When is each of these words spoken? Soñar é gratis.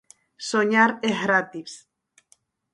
Soñar 0.49 0.91
é 1.09 1.11
gratis. 1.23 1.71